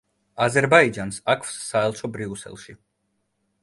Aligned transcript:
აზერბაიჯანს 0.45 1.21
აქვს 1.35 1.53
საელჩო 1.69 2.13
ბრიუსელში. 2.19 2.79